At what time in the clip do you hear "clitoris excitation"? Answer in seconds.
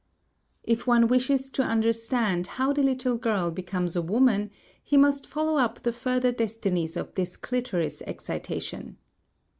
7.37-8.97